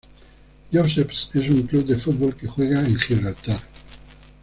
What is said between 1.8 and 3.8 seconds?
de fútbol que juega en Gibraltar.